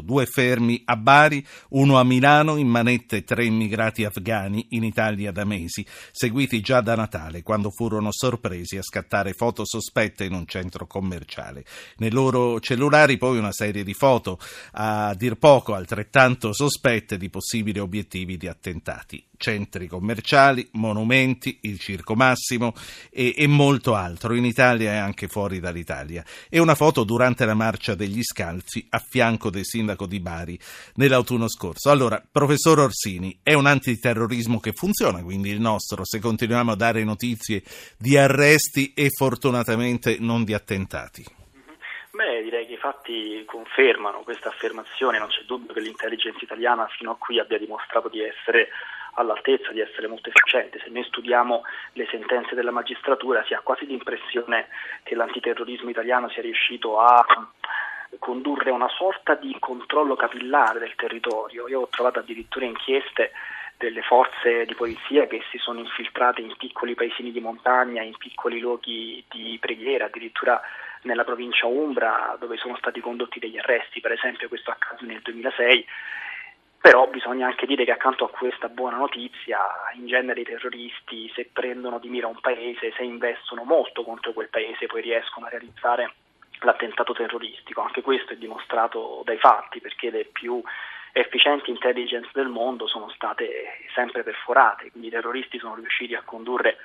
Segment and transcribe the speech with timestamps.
[0.00, 5.44] Due fermi a Bari, uno a Milano, in manette tre immigrati afghani in Italia da
[5.44, 10.86] mesi, seguiti già da Natale, quando furono sorpresi a scattare foto sospette in un centro
[10.86, 11.64] commerciale.
[11.98, 14.38] Nei loro cellulari poi una serie di foto,
[14.72, 22.14] a dir poco altrettanto sospette di possibili obiettivi di attentati centri commerciali, monumenti, il Circo
[22.14, 22.72] Massimo
[23.10, 26.24] e, e, molto altro in Italia e anche fuori dall'Italia.
[26.48, 30.58] E una foto durante la marcia degli scalzi a fianco del sindaco di Bari
[30.94, 31.90] nell'autunno scorso.
[31.90, 37.04] Allora, professor Orsini, è un antiterrorismo che funziona, quindi il nostro, se continuiamo a dare
[37.04, 37.62] notizie
[37.98, 41.24] di arresti e fortunatamente non di attentati.
[42.16, 47.10] Beh, direi che i fatti confermano questa affermazione, non c'è dubbio che l'intelligence italiana fino
[47.10, 48.70] a qui abbia dimostrato di essere
[49.16, 50.80] all'altezza di essere molto efficiente.
[50.82, 51.62] Se noi studiamo
[51.92, 54.68] le sentenze della magistratura si ha quasi l'impressione
[55.02, 57.24] che l'antiterrorismo italiano sia riuscito a
[58.18, 61.68] condurre una sorta di controllo capillare del territorio.
[61.68, 63.32] Io ho trovato addirittura inchieste
[63.76, 68.58] delle forze di polizia che si sono infiltrate in piccoli paesini di montagna, in piccoli
[68.58, 70.60] luoghi di preghiera, addirittura
[71.02, 75.86] nella provincia Umbra dove sono stati condotti degli arresti, per esempio questo accade nel 2006
[76.86, 79.58] però bisogna anche dire che accanto a questa buona notizia,
[79.94, 84.48] in genere i terroristi se prendono di mira un paese, se investono molto contro quel
[84.48, 86.12] paese, poi riescono a realizzare
[86.60, 87.80] l'attentato terroristico.
[87.80, 90.62] Anche questo è dimostrato dai fatti, perché le più
[91.10, 96.76] efficienti intelligence del mondo sono state sempre perforate, quindi i terroristi sono riusciti a condurre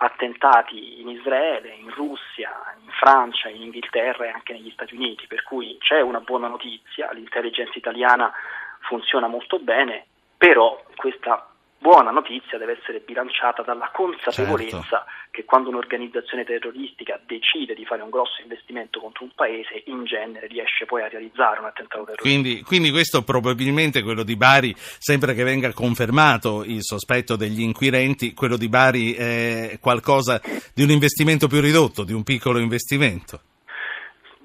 [0.00, 5.42] attentati in Israele, in Russia, in Francia, in Inghilterra e anche negli Stati Uniti, per
[5.42, 8.32] cui c'è una buona notizia, l'intelligence italiana
[8.80, 11.48] funziona molto bene, però questa
[11.78, 15.04] buona notizia deve essere bilanciata dalla consapevolezza certo.
[15.30, 20.48] che quando un'organizzazione terroristica decide di fare un grosso investimento contro un paese, in genere
[20.48, 22.22] riesce poi a realizzare un attentato terroristico.
[22.22, 28.34] Quindi, quindi questo probabilmente, quello di Bari, sembra che venga confermato il sospetto degli inquirenti,
[28.34, 30.40] quello di Bari è qualcosa
[30.74, 33.40] di un investimento più ridotto, di un piccolo investimento.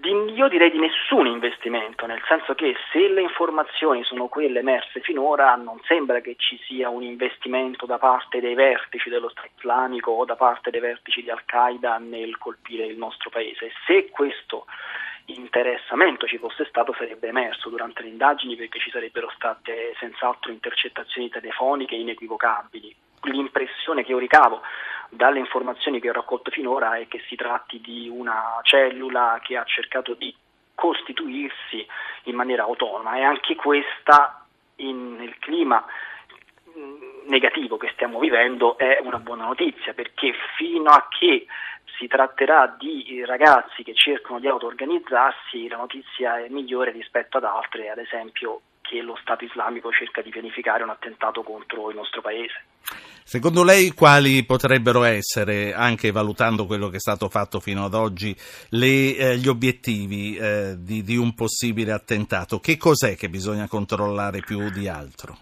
[0.05, 5.55] Io direi di nessun investimento, nel senso che se le informazioni sono quelle emerse finora,
[5.55, 10.25] non sembra che ci sia un investimento da parte dei vertici dello Stato islamico o
[10.25, 13.71] da parte dei vertici di Al-Qaeda nel colpire il nostro paese.
[13.85, 14.65] Se questo
[15.27, 21.29] interessamento ci fosse stato sarebbe emerso durante le indagini perché ci sarebbero state senz'altro intercettazioni
[21.29, 22.93] telefoniche inequivocabili.
[23.23, 24.61] L'impressione che io ricavo
[25.15, 29.63] dalle informazioni che ho raccolto finora è che si tratti di una cellula che ha
[29.63, 30.33] cercato di
[30.75, 31.85] costituirsi
[32.23, 33.15] in maniera autonoma.
[33.15, 34.45] E anche questa
[34.77, 35.83] in, nel clima
[36.77, 41.45] mm, negativo che stiamo vivendo è una buona notizia perché fino a che
[41.97, 47.89] si tratterà di ragazzi che cercano di auto-organizzarsi la notizia è migliore rispetto ad altre,
[47.89, 52.65] ad esempio che lo Stato islamico cerca di pianificare un attentato contro il nostro paese.
[53.23, 58.35] Secondo lei quali potrebbero essere, anche valutando quello che è stato fatto fino ad oggi,
[58.69, 62.59] le, eh, gli obiettivi eh, di, di un possibile attentato?
[62.59, 65.37] Che cos'è che bisogna controllare più di altro?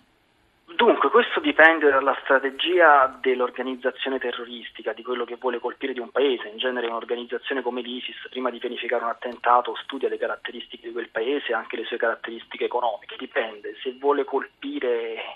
[1.12, 6.48] Questo dipende dalla strategia dell'organizzazione terroristica, di quello che vuole colpire di un paese.
[6.48, 11.10] In genere un'organizzazione come l'ISIS, prima di pianificare un attentato, studia le caratteristiche di quel
[11.10, 13.18] paese e anche le sue caratteristiche economiche.
[13.18, 15.36] Dipende, se vuole colpire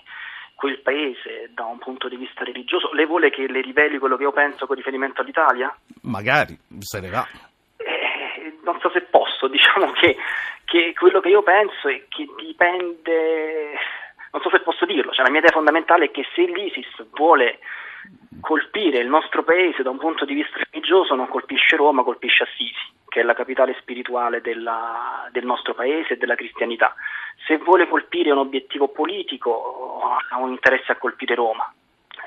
[0.54, 2.94] quel paese da un punto di vista religioso.
[2.94, 5.76] Lei vuole che le riveli quello che io penso con riferimento all'Italia?
[6.04, 7.28] Magari, se ne va.
[7.76, 10.16] Eh, non so se posso, diciamo che,
[10.64, 13.76] che, quello che io penso è che dipende,
[14.32, 17.58] non so se posso dirlo, cioè la mia idea fondamentale è che se l'ISIS vuole
[18.40, 22.94] colpire il nostro paese da un punto di vista religioso non colpisce Roma, colpisce Assisi,
[23.08, 26.94] che è la capitale spirituale della, del nostro paese e della cristianità
[27.44, 30.00] se vuole colpire un obiettivo politico
[30.30, 31.72] ha un interesse a colpire Roma,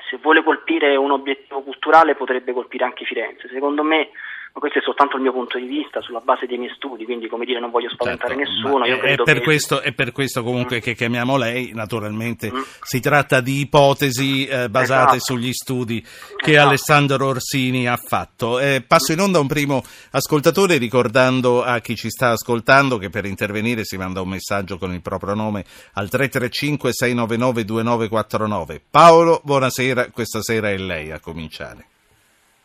[0.08, 3.48] se vuole colpire un obiettivo culturale potrebbe colpire anche Firenze.
[3.48, 4.10] Secondo me
[4.52, 7.28] ma questo è soltanto il mio punto di vista sulla base dei miei studi, quindi
[7.28, 8.84] come dire non voglio spaventare certo, nessuno.
[8.84, 9.44] È, è, per che...
[9.44, 10.80] questo, è, per questo, comunque mm.
[10.80, 12.60] che chiamiamo lei, naturalmente mm.
[12.82, 15.34] si tratta di ipotesi eh, basate esatto.
[15.34, 16.00] sugli studi
[16.36, 16.66] che esatto.
[16.66, 18.58] Alessandro Orsini ha fatto.
[18.58, 23.26] Eh, passo in onda un primo ascoltatore ricordando a chi ci sta ascoltando che per
[23.26, 25.64] intervenire si manda un messaggio con il proprio nome
[25.94, 28.82] al 335 699 2949.
[28.90, 31.86] Paolo, buonasera, questa sera è lei a cominciare.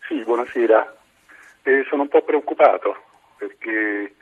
[0.08, 0.96] Sì, buonasera.
[1.68, 2.96] E sono un po' preoccupato
[3.38, 4.14] perché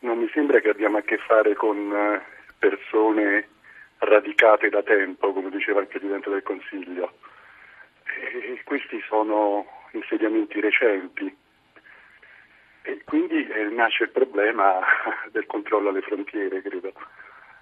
[0.00, 2.22] non mi sembra che abbiamo a che fare con eh,
[2.56, 3.48] persone
[3.98, 7.18] radicate da tempo, come diceva il Presidente del Consiglio.
[8.04, 11.36] E questi sono insediamenti recenti
[12.82, 14.78] e quindi eh, nasce il problema
[15.32, 16.92] del controllo alle frontiere, credo.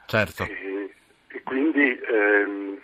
[0.05, 0.43] Certo.
[0.45, 0.95] E,
[1.29, 2.81] e quindi ehm,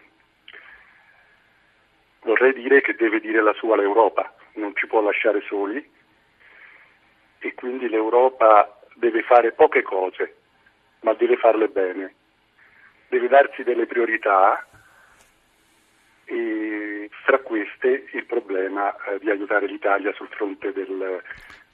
[2.23, 6.01] vorrei dire che deve dire la sua l'Europa, non ci può lasciare soli
[7.43, 10.37] e quindi l'Europa deve fare poche cose,
[11.01, 12.15] ma deve farle bene.
[13.09, 14.65] Deve darsi delle priorità
[16.25, 21.21] e fra queste il problema eh, di aiutare l'Italia sul fronte del,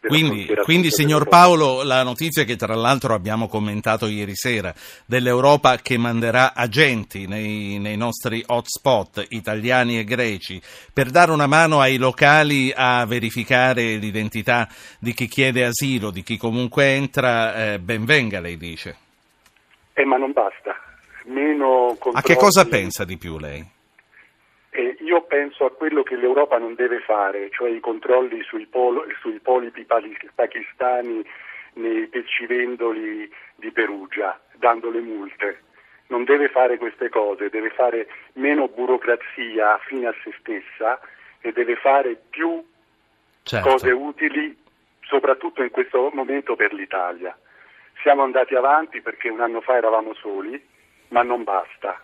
[0.00, 4.72] quindi, quindi, signor Paolo, la notizia che tra l'altro abbiamo commentato ieri sera
[5.04, 10.60] dell'Europa che manderà agenti nei, nei, nostri hotspot italiani e greci
[10.92, 14.68] per dare una mano ai locali a verificare l'identità
[15.00, 18.96] di chi chiede asilo, di chi comunque entra, eh, ben venga, lei dice.
[19.94, 20.76] Eh, ma non basta.
[21.24, 23.76] Meno a che cosa pensa di più lei?
[24.70, 29.06] Eh, io penso a quello che l'Europa non deve fare, cioè i controlli sui, polo,
[29.20, 29.86] sui polipi
[30.34, 31.24] pakistani
[31.74, 35.62] nei pescivendoli di Perugia, dando le multe.
[36.08, 41.00] Non deve fare queste cose, deve fare meno burocrazia fine a se stessa
[41.40, 42.62] e deve fare più
[43.42, 43.68] certo.
[43.68, 44.56] cose utili,
[45.02, 47.36] soprattutto in questo momento per l'Italia.
[48.02, 50.62] Siamo andati avanti perché un anno fa eravamo soli,
[51.08, 52.00] ma non basta.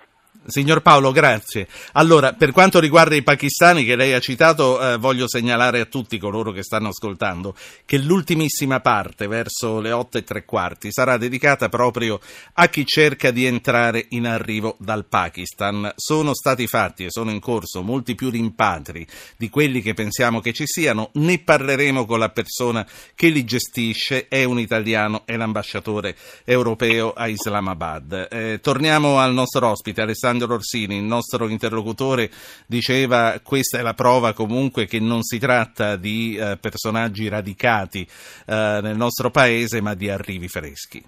[0.47, 1.67] Signor Paolo, grazie.
[1.93, 6.19] Allora, per quanto riguarda i pakistani che lei ha citato, eh, voglio segnalare a tutti
[6.19, 11.71] coloro che stanno ascoltando che l'ultimissima parte, verso le otto e tre quarti, sarà dedicata
[11.71, 12.21] proprio
[12.55, 15.91] a chi cerca di entrare in arrivo dal Pakistan.
[15.97, 19.07] Sono stati fatti e sono in corso molti più rimpatri
[19.39, 21.09] di quelli che pensiamo che ci siano.
[21.15, 26.15] Ne parleremo con la persona che li gestisce, è un italiano, è l'ambasciatore
[26.45, 28.29] europeo a Islamabad.
[28.31, 30.24] Eh, torniamo al nostro ospite, Alessandro.
[30.25, 32.31] Alessandro Orsini, il nostro interlocutore,
[32.67, 38.01] diceva questa è la prova comunque che non si tratta di eh, personaggi radicati
[38.47, 41.05] eh, nel nostro paese, ma di arrivi freschi.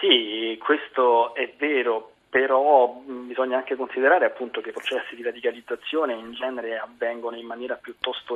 [0.00, 6.32] Sì, questo è vero, però bisogna anche considerare appunto che i processi di radicalizzazione in
[6.32, 8.34] genere avvengono in maniera piuttosto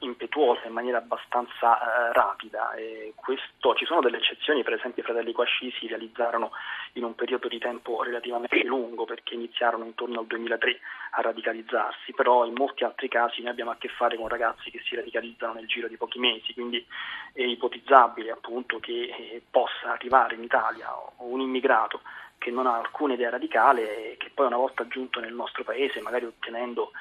[0.00, 2.72] impetuosa, in maniera abbastanza eh, rapida.
[3.14, 6.50] Questo, ci sono delle eccezioni, per esempio i fratelli Quasci si realizzarono
[6.94, 10.80] in un periodo di tempo relativamente lungo perché iniziarono intorno al 2003
[11.12, 14.82] a radicalizzarsi, però in molti altri casi noi abbiamo a che fare con ragazzi che
[14.84, 16.84] si radicalizzano nel giro di pochi mesi, quindi
[17.32, 20.88] è ipotizzabile appunto che eh, possa arrivare in Italia
[21.18, 22.00] un immigrato
[22.38, 26.00] che non ha alcuna idea radicale e che poi una volta giunto nel nostro paese,
[26.00, 26.92] magari ottenendo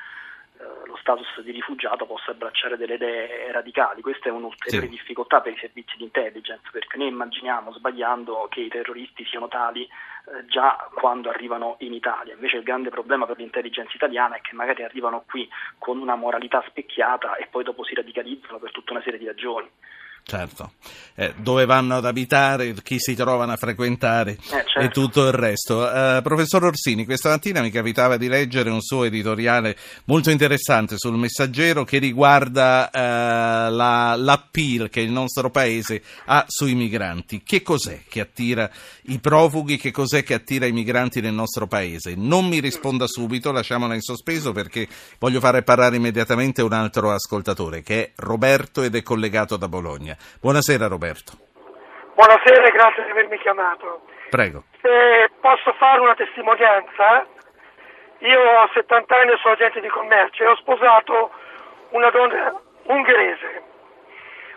[0.57, 4.01] eh, lo status di rifugiato, possa abbracciare delle idee radicali.
[4.01, 4.91] Questa è un'ulteriore sì.
[4.91, 9.83] difficoltà per i servizi di intelligence, perché noi immaginiamo, sbagliando, che i terroristi siano tali
[9.83, 12.33] eh, già quando arrivano in Italia.
[12.33, 16.63] Invece il grande problema per l'intelligence italiana è che magari arrivano qui con una moralità
[16.67, 19.69] specchiata e poi dopo si radicalizzano per tutta una serie di ragioni.
[20.27, 20.71] Certo,
[21.13, 24.79] eh, dove vanno ad abitare, chi si trovano a frequentare eh, certo.
[24.79, 25.81] e tutto il resto.
[25.81, 31.15] Uh, professor Orsini, questa mattina mi capitava di leggere un suo editoriale molto interessante sul
[31.15, 37.43] messaggero che riguarda uh, la, l'appeal che il nostro paese ha sui migranti.
[37.43, 38.67] Che cos'è che attira
[39.03, 42.15] i profughi, che cos'è che attira i migranti nel nostro paese?
[42.15, 44.87] Non mi risponda subito, lasciamola in sospeso perché
[45.19, 50.13] voglio fare parlare immediatamente un altro ascoltatore che è Roberto ed è collegato da Bologna.
[50.41, 51.33] Buonasera Roberto.
[52.15, 54.05] Buonasera e grazie di avermi chiamato.
[54.29, 54.63] Prego.
[54.81, 57.25] Se posso fare una testimonianza,
[58.19, 61.31] io ho 70 anni e sono agente di commercio e ho sposato
[61.89, 63.63] una donna ungherese.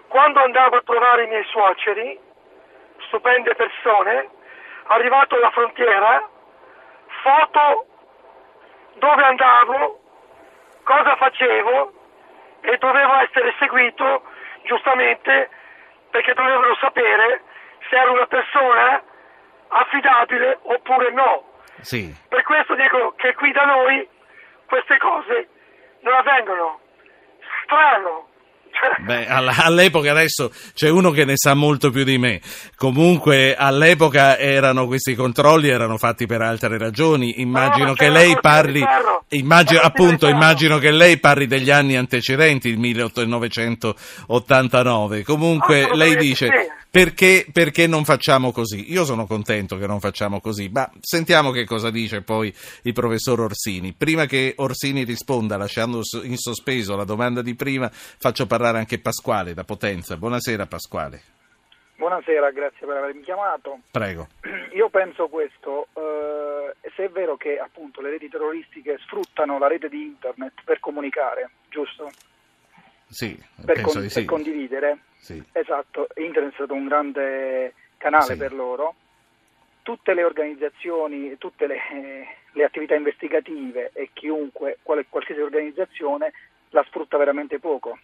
[0.09, 2.19] Quando andavo a trovare i miei suoceri,
[3.07, 4.29] stupende persone,
[4.87, 6.29] arrivato alla frontiera,
[7.23, 7.87] foto
[8.95, 10.00] dove andavo,
[10.85, 11.93] cosa facevo
[12.61, 14.23] e dovevo essere seguito
[14.65, 15.50] giustamente
[16.11, 17.43] perché dovevano sapere
[17.88, 19.03] se era una persona
[19.69, 21.45] affidabile oppure no.
[21.81, 22.15] Sì.
[22.29, 24.09] Per questo dico che qui da noi
[24.67, 25.49] queste cose
[26.00, 26.81] non avvengono.
[27.65, 28.28] Strano.
[29.05, 32.41] Beh, all'epoca adesso c'è uno che ne sa molto più di me.
[32.77, 37.41] Comunque all'epoca erano questi controlli erano fatti per altre ragioni.
[37.41, 38.85] Immagino no, che lei parli
[39.31, 45.23] immagino, appunto immagino che lei parli degli anni antecedenti, il 1889.
[45.23, 46.51] Comunque lei dice
[46.91, 48.91] perché, perché, non facciamo così?
[48.91, 53.41] Io sono contento che non facciamo così, ma sentiamo che cosa dice poi il professor
[53.41, 53.93] Orsini.
[53.93, 59.55] Prima che Orsini risponda, lasciando in sospeso la domanda di prima, faccio parlare anche Pasquale
[59.55, 60.17] da Potenza.
[60.17, 61.21] Buonasera Pasquale.
[61.97, 63.81] Buonasera, grazie per avermi chiamato.
[63.91, 64.29] Prego.
[64.75, 69.88] Io penso questo, eh, se è vero che appunto le reti terroristiche sfruttano la rete
[69.88, 72.11] di internet per comunicare, giusto?
[73.09, 74.25] Sì, per, con, per sì.
[74.25, 74.99] condividere.
[75.17, 75.43] Sì.
[75.53, 78.37] Esatto, internet è stato un grande canale sì.
[78.37, 78.95] per loro.
[79.88, 81.79] tutte le organizzazioni, tutte le,
[82.53, 86.31] le attività investigative e chiunque, quale, qualsiasi organizzazione
[86.71, 87.99] la sfrutta veramente poco.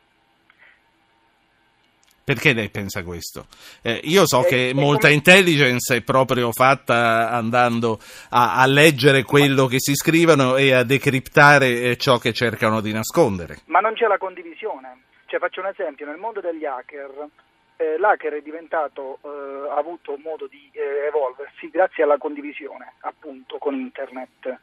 [2.25, 3.47] Perché lei pensa questo?
[3.83, 7.99] Eh, io so che molta intelligence è proprio fatta andando
[8.31, 12.93] a, a, leggere quello che si scrivono e a decriptare eh, ciò che cercano di
[12.93, 13.59] nascondere.
[13.66, 15.02] Ma non c'è la condivisione.
[15.26, 17.28] Cioè, faccio un esempio, nel mondo degli hacker,
[17.76, 23.59] eh, l'hacker è diventato, eh, ha avuto modo di eh, evolversi grazie alla condivisione, appunto,
[23.59, 24.59] con internet.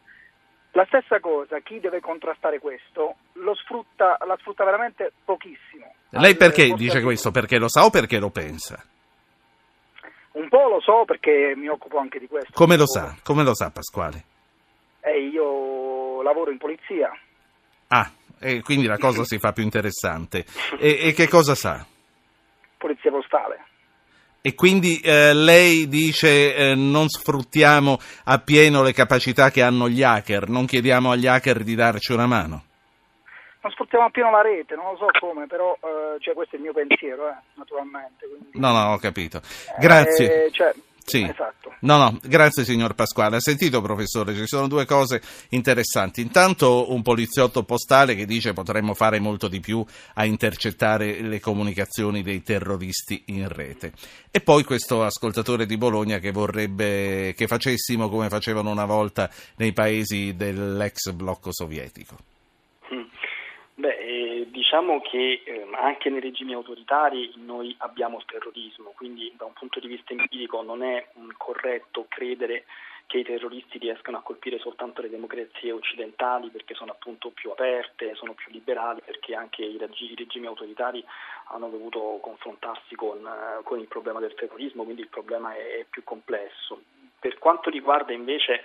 [0.71, 5.93] La stessa cosa, chi deve contrastare questo lo sfrutta, la sfrutta veramente pochissimo.
[6.11, 7.31] Lei perché dice questo?
[7.31, 8.81] Perché lo sa o perché lo pensa?
[10.33, 12.51] Un po' lo so perché mi occupo anche di questo.
[12.53, 13.17] Come lo sa?
[13.21, 14.23] Come lo sa Pasquale?
[15.01, 17.11] Eh, io lavoro in polizia.
[17.87, 18.09] Ah,
[18.39, 20.45] e quindi la cosa si fa più interessante.
[20.79, 21.85] E, e che cosa sa?
[22.77, 23.65] Polizia postale.
[24.43, 30.49] E quindi eh, lei dice eh, non sfruttiamo appieno le capacità che hanno gli hacker,
[30.49, 32.63] non chiediamo agli hacker di darci una mano?
[33.61, 36.63] Non sfruttiamo appieno la rete, non lo so come, però eh, cioè, questo è il
[36.63, 38.27] mio pensiero, eh, naturalmente.
[38.27, 38.59] Quindi...
[38.59, 39.39] No, no, ho capito.
[39.77, 40.45] Grazie.
[40.45, 40.73] Eh, cioè,
[41.11, 41.23] sì.
[41.23, 41.73] Esatto.
[41.81, 43.37] No, no, grazie signor Pasquale.
[43.37, 46.21] Ha sentito professore, ci sono due cose interessanti.
[46.21, 52.21] Intanto un poliziotto postale che dice potremmo fare molto di più a intercettare le comunicazioni
[52.21, 53.93] dei terroristi in rete.
[54.29, 59.73] E poi questo ascoltatore di Bologna che vorrebbe che facessimo come facevano una volta nei
[59.73, 62.17] paesi dell'ex blocco sovietico.
[64.41, 69.53] Eh, diciamo che eh, anche nei regimi autoritari noi abbiamo il terrorismo, quindi da un
[69.53, 71.07] punto di vista empirico non è
[71.37, 72.65] corretto credere
[73.05, 78.15] che i terroristi riescano a colpire soltanto le democrazie occidentali perché sono appunto più aperte,
[78.15, 81.03] sono più liberali, perché anche i, reg- i regimi autoritari
[81.47, 85.85] hanno dovuto confrontarsi con, uh, con, il problema del terrorismo, quindi il problema è, è
[85.89, 86.81] più complesso.
[87.19, 88.63] Per quanto riguarda invece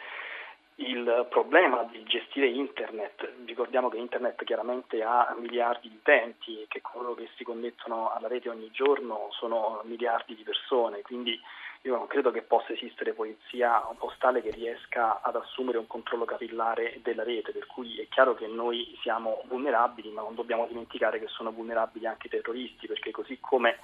[0.78, 6.82] il problema di gestire internet, ricordiamo che internet chiaramente ha miliardi di utenti e che
[6.82, 11.40] coloro che si connettono alla rete ogni giorno sono miliardi di persone, quindi
[11.82, 16.98] io non credo che possa esistere polizia postale che riesca ad assumere un controllo capillare
[17.02, 21.28] della rete, per cui è chiaro che noi siamo vulnerabili, ma non dobbiamo dimenticare che
[21.28, 23.78] sono vulnerabili anche i terroristi, perché così come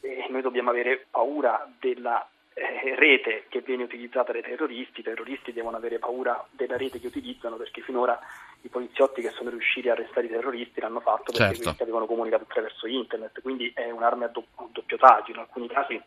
[0.00, 5.52] eh, noi dobbiamo avere paura della eh, rete che viene utilizzata dai terroristi, i terroristi
[5.52, 8.18] devono avere paura della rete che utilizzano perché finora
[8.62, 11.62] i poliziotti che sono riusciti a arrestare i terroristi l'hanno fatto perché certo.
[11.62, 16.00] questi avevano comunicato attraverso internet, quindi è un'arma a doppio, doppio taglio, in alcuni casi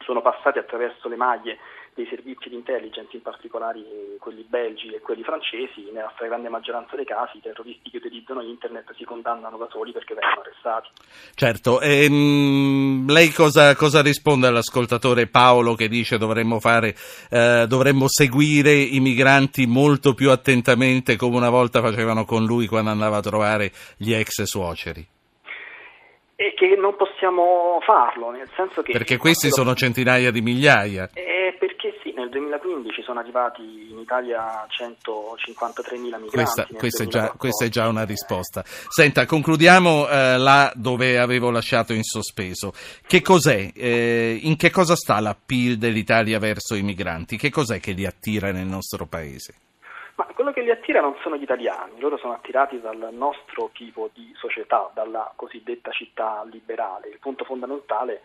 [0.00, 1.58] sono passati attraverso le maglie
[1.96, 3.80] dei servizi di intelligence, in particolare
[4.20, 8.94] quelli belgi e quelli francesi, nella stragrande maggioranza dei casi i terroristi che utilizzano internet
[8.94, 10.90] si condannano da soli perché vengono arrestati.
[11.34, 16.94] Certo, ehm, lei cosa, cosa, risponde all'ascoltatore Paolo che dice dovremmo, fare,
[17.30, 22.90] eh, dovremmo seguire i migranti molto più attentamente come una volta facevano con lui quando
[22.90, 25.14] andava a trovare gli ex suoceri?
[26.38, 28.92] E che non possiamo farlo, nel senso che...
[28.92, 31.08] Perché questi sono centinaia di migliaia.
[31.14, 31.35] Eh,
[32.26, 36.28] nel 2015 sono arrivati in Italia 153.000 migranti.
[36.28, 38.62] Questa, questa, è, già, questa è, già, una risposta.
[38.64, 42.72] Senta, concludiamo eh, là dove avevo lasciato in sospeso.
[43.06, 47.36] Che cos'è, eh, in che cosa sta l'appeal dell'Italia verso i migranti?
[47.36, 49.54] Che cos'è che li attira nel nostro paese?
[50.16, 54.08] Ma quello che li attira non sono gli italiani, loro sono attirati dal nostro tipo
[54.14, 57.08] di società, dalla cosiddetta città liberale.
[57.08, 58.20] Il punto fondamentale è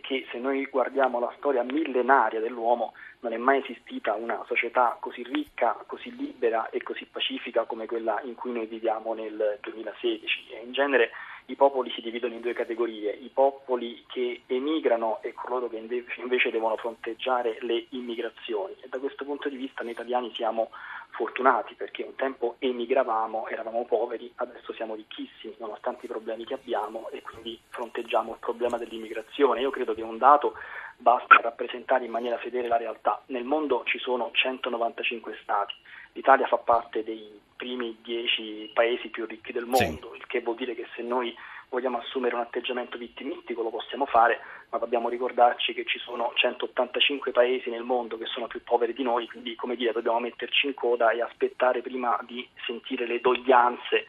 [0.00, 5.22] che se noi guardiamo la storia millenaria dell'uomo, non è mai esistita una società così
[5.22, 10.48] ricca, così libera e così pacifica come quella in cui noi viviamo nel 2016.
[10.50, 11.10] E in genere
[11.46, 16.50] i popoli si dividono in due categorie, i popoli che emigrano e coloro che invece
[16.50, 18.74] devono fronteggiare le immigrazioni.
[18.80, 20.70] E da questo punto di vista noi italiani siamo
[21.10, 27.08] fortunati perché un tempo emigravamo, eravamo poveri, adesso siamo ricchissimi nonostante i problemi che abbiamo
[27.10, 29.60] e quindi fronteggiamo il problema dell'immigrazione.
[29.60, 30.54] Io credo che un dato
[30.96, 33.22] basta rappresentare in maniera fedele la realtà.
[33.26, 35.74] Nel mondo ci sono 195 stati,
[36.12, 40.18] l'Italia fa parte dei primi 10 paesi più ricchi del mondo, sì.
[40.18, 41.34] il che vuol dire che se noi
[41.68, 44.38] vogliamo assumere un atteggiamento vittimistico lo possiamo fare,
[44.70, 49.02] ma dobbiamo ricordarci che ci sono 185 paesi nel mondo che sono più poveri di
[49.02, 54.06] noi, quindi come dire dobbiamo metterci in coda e aspettare prima di sentire le doglianze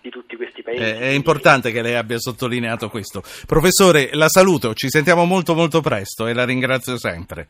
[0.00, 0.82] di tutti questi paesi.
[0.82, 3.22] È, è importante che lei abbia sottolineato questo.
[3.46, 7.46] Professore, la saluto, ci sentiamo molto molto presto e la ringrazio sempre.